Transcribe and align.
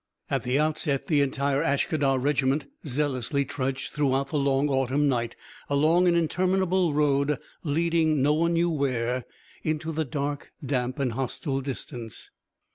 At 0.31 0.41
the 0.41 0.57
outset, 0.57 1.05
the 1.05 1.21
entire 1.21 1.61
Ashkadar 1.61 2.17
regiment 2.17 2.65
zealously 2.87 3.45
trudged 3.45 3.91
throughout 3.91 4.29
the 4.29 4.39
long 4.39 4.67
autumn 4.67 5.07
night 5.07 5.35
along 5.69 6.07
an 6.07 6.15
interminable 6.15 6.91
road, 6.91 7.37
leading 7.63 8.19
no 8.19 8.33
one 8.33 8.53
knew 8.53 8.71
where, 8.71 9.25
into 9.61 9.91
the 9.91 10.03
dark, 10.03 10.53
damp, 10.65 10.97
and 10.97 11.11
hostile 11.11 11.61
distance. 11.61 12.31